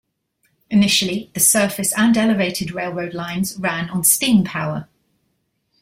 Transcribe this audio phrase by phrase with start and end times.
[0.71, 4.89] Initially the surface and elevated railroad lines ran on steam power.